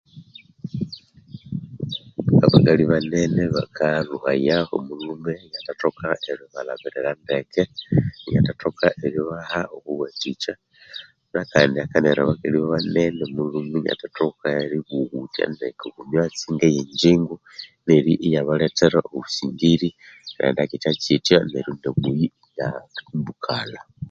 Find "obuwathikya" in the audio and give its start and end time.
9.75-10.53